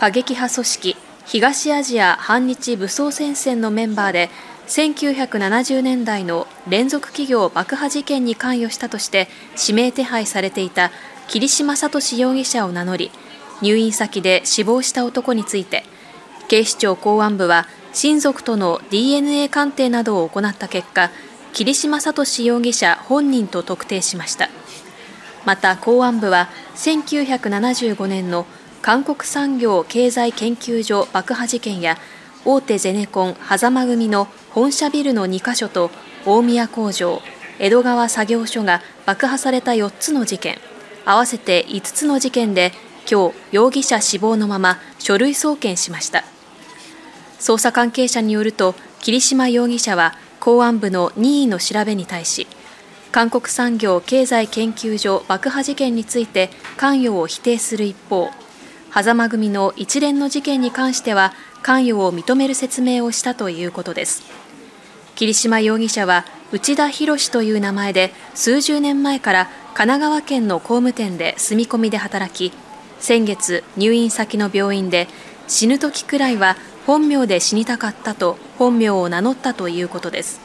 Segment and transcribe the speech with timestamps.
[0.00, 0.96] 過激派組織
[1.26, 4.30] 東アジア反日武装戦線のメンバーで
[4.66, 9.28] 1970年代の連続企業爆破事件に関与したとして
[9.60, 10.90] 指名手配されていた
[11.28, 13.10] 桐島聡容疑者を名乗り
[13.60, 15.84] 入院先で死亡した男について
[16.48, 21.10] 警視庁公安部は親族との DNA 鑑定などを行った結果
[21.52, 24.48] 桐島聡容疑者本人と特定しました。
[25.44, 28.46] また公安部は1975年の
[28.82, 31.98] 韓国産業経済研究所爆破事件や
[32.46, 35.90] 大手ゼネコン狭間組の本社ビルの2カ所と
[36.24, 37.20] 大宮工場
[37.58, 40.56] 江戸川作業所が爆破された4つの事件。
[41.04, 42.72] 合わせて5つの事件で
[43.10, 46.24] 今日容疑者死亡のまま書類送検しました。
[47.38, 52.46] 捜査関係者によると桐島容疑者は公安部の任意の調べに対し
[53.12, 58.30] 韓国産業経済研究所爆破事件について関与を否定する一方
[58.92, 64.22] 狭間組の一連の事件に関しては関与を認める説明をしたということです。
[65.14, 72.52] 桐島容疑者は内田博という名前で数十年前から神奈川県の工務店で住み込みで働き
[72.98, 75.08] 先月入院先の病院で
[75.46, 80.40] 死ぬ時くらいは本名で死にたかったと本名を名乗ったということです。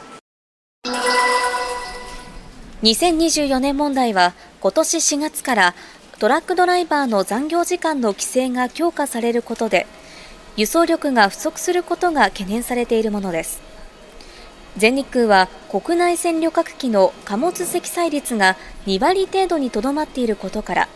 [2.82, 5.74] 2024年問題は今年4月から
[6.18, 9.86] トラックドライバーの残業時間の規制が強化されることで、
[10.56, 13.60] 輸送力が不足することが懸念されているものです。
[14.78, 18.56] 全日空は国内線旅客機の貨物積載率が
[18.86, 20.88] 2割程度にとどまっていることから、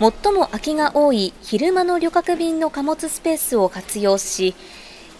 [0.00, 4.56] 最も空きが多い昼間の旅客便の貨物スペースを活用し、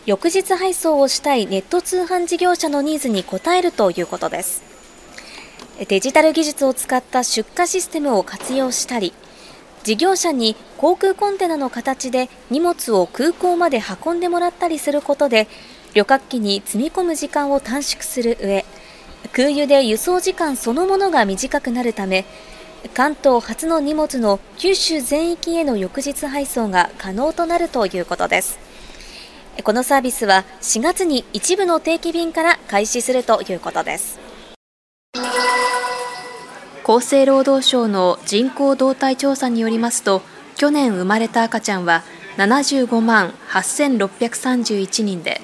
[0.07, 4.70] 翌日配送をしたいネット通販事業者のニーズに応えるということです。
[5.87, 9.15] デジタル技術を使った出荷システムを活用したり、
[9.83, 15.49] 事業者に航空コンテナの形で荷物を空港まで運んでもらったりすることで、
[15.95, 18.67] 旅客機に積み込む時間を短縮する上、
[19.33, 22.27] 空輸で輸送時間そのものが短くなるため、
[22.93, 28.59] 関東初の荷物の九州全域への翌日配送が可能となるということです。
[29.65, 34.19] このサービスは4月に一部の定期便から開始するということです。
[36.91, 40.23] 厚生労働省の人口動態調査によりますと
[40.57, 42.03] 去年生まれた赤ちゃんは
[42.37, 45.41] 75万8631人で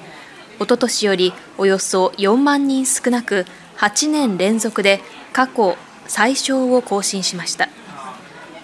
[0.59, 3.45] おととしよりおよそ4万人少なく
[3.77, 4.99] 8年連続で
[5.31, 7.69] 過去最小を更新しました。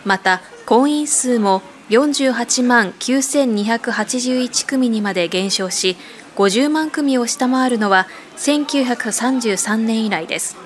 [0.03, 5.95] また婚姻数も48万9281組にまで減少し
[6.35, 10.62] 50万組を下回るのは1933年以来です。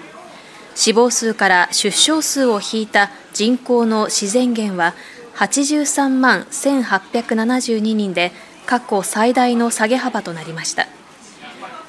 [0.78, 4.94] 死亡数から出生数を引いた人口の自然減は
[5.36, 8.32] 83万1872人で
[8.68, 10.88] 過去最大の下げ幅となりました。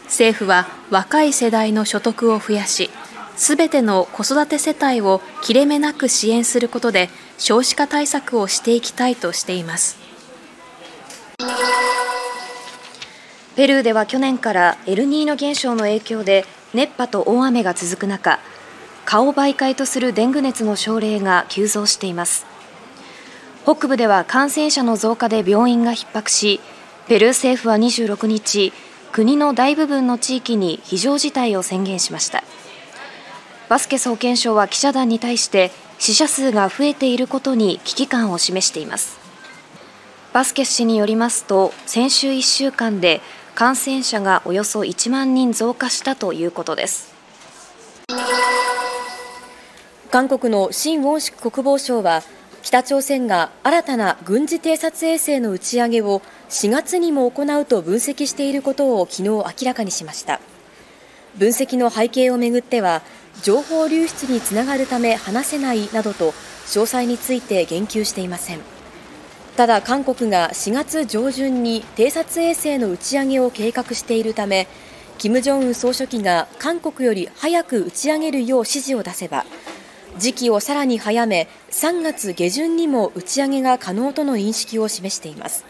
[0.04, 2.88] 政府は若い世代の所得を増やし
[3.36, 9.98] すべての子育て世帯を切れ目なく支援することで少子化対策をしていきたいとしています。
[13.54, 18.38] ペルーでは去年からエルニーノ現象の影響で熱波と大雨が続く中
[19.10, 22.44] 蚊を媒介とするデング熱の症例が急増しています。
[23.64, 26.60] 北部では感染者の増加で病院が逼迫し
[27.06, 28.70] ペルー政府は26日
[29.12, 32.44] 国の大部分の地域に非常事態を宣言しました。
[33.70, 39.18] バスケ総研省は記者団に対して死者数が増えていることに危機感を示しています。
[40.34, 43.22] バスケス氏によりますと先週1週間で
[43.54, 47.17] 感染者がおよそ1万人増加したということです。
[50.10, 52.22] 韓国の新ウォンシク国防相は
[52.62, 60.40] 北朝鮮が新たな軍事偵察衛星の打ち上げを4月にも行うと分析していることを昨日明らかにしました。
[61.36, 63.02] 分析の背景をめぐっては
[63.42, 66.30] 情報流出につながるため話せないなどと
[66.66, 68.60] 詳細について言及していません。
[69.58, 74.68] ただ韓国が4月上旬に偵察衛星の打ち上げを計画しているため
[75.18, 79.44] 金正恩総書記が韓国より早く打ち上げるよう指示を出せば
[80.16, 85.64] 時期をさらに早め3月下旬にも打ち上げが可能との認識を示しています。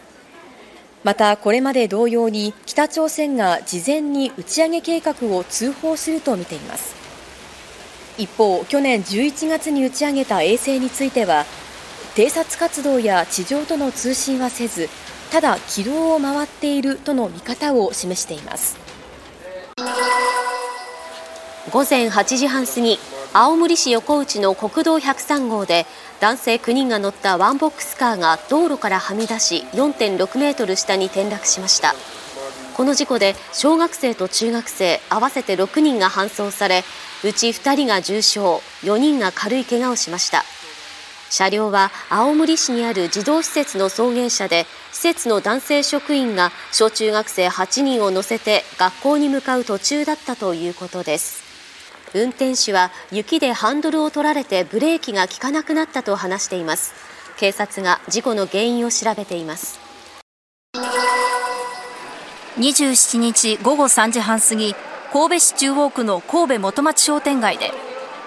[1.03, 6.95] またこれまで同様に北朝鮮が事前に打ち上げ計画を通報すると見ています。
[8.17, 11.45] 一方去年11月に打ち上げた衛星については
[12.15, 14.89] 偵察活動や地上との通信はせず
[15.31, 18.88] ただ軌道を回っているとの見方を示しています。
[21.71, 22.97] 午前8時半過ぎ
[23.31, 25.85] 青森市横内の国道103号で
[26.19, 31.93] 男性9人が乗ったワンボックスカーが道路からはみ出し4.6メートル下に転落しました。
[32.75, 36.83] この事故で小学生と中学生合わせて6人が搬送され
[37.25, 38.39] うち2人が重傷
[38.83, 40.45] 4人が軽い怪我をしました。
[41.29, 51.43] 車両は青森市にある児童施設の送迎車で施設の男性職員が小中学生8人を乗せて学校に向かう途中だったということです。
[52.15, 56.93] 運転手は雪でハンドルを取られてブレーキが効かなくなったと話しています。
[57.37, 59.79] 警察が事故の原因を調べています。
[62.57, 64.75] 27日午後3時半過ぎ
[65.13, 67.71] 神戸市中央区の神戸元町商店街で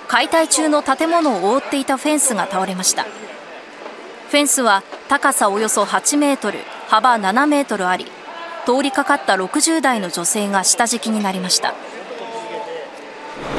[0.08, 3.04] 解体中の建物を覆っていたフェンスが倒れました。
[3.04, 8.06] フェンスは高さおよそ8メートル幅7メートルあり
[8.64, 11.74] 通りかかった60代の女性が下敷きになりました。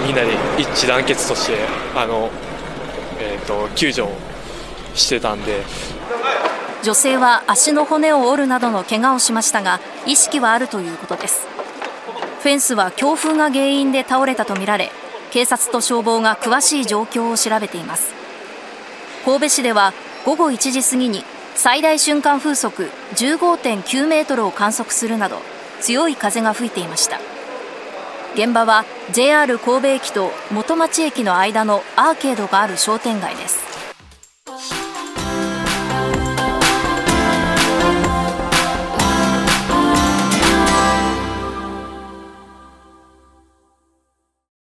[0.05, 1.57] みんなで一致団結として
[1.95, 2.29] あの、
[3.19, 4.11] えーと、救助を
[4.95, 5.63] してたんで。
[6.83, 11.47] 女性は足の骨を折るなどの怪我をしましたが意識はあるということです。
[12.41, 14.91] フェンスは強風が原因で倒れたとみられ
[15.33, 18.13] 警察と消防が詳しい状況を調べています。
[19.25, 19.91] 神戸市では
[20.25, 21.23] 午後1時過ぎに
[21.55, 25.37] 最大瞬間風速15.9メートルを観測するなど
[25.81, 27.19] 強い風が吹いていました。
[28.35, 33.82] 現場は JR 神戸駅と元町駅の間のアーケードがある商店街です。